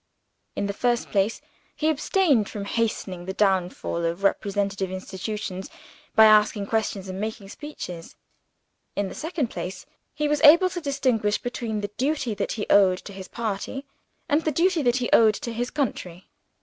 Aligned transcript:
In 0.55 0.65
the 0.65 0.73
first 0.73 1.11
place 1.11 1.41
he 1.75 1.87
abstained 1.87 2.49
from 2.49 2.65
hastening 2.65 3.25
the 3.25 3.35
downfall 3.35 4.03
of 4.03 4.23
representative 4.23 4.89
institutions 4.89 5.69
by 6.15 6.25
asking 6.25 6.65
questions 6.65 7.07
and 7.07 7.19
making 7.21 7.49
speeches. 7.49 8.15
In 8.95 9.09
the 9.09 9.13
second 9.13 9.51
place, 9.51 9.85
he 10.15 10.27
was 10.27 10.41
able 10.41 10.71
to 10.71 10.81
distinguish 10.81 11.37
between 11.37 11.81
the 11.81 11.91
duty 11.97 12.33
that 12.33 12.53
he 12.53 12.65
owed 12.67 12.97
to 12.97 13.13
his 13.13 13.27
party, 13.27 13.85
and 14.27 14.41
the 14.43 14.51
duty 14.51 14.81
that 14.81 14.95
he 14.97 15.09
owed 15.13 15.35
to 15.35 15.53
his 15.53 15.69
country. 15.69 16.31